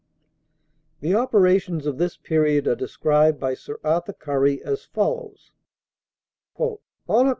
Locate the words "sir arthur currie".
3.53-4.63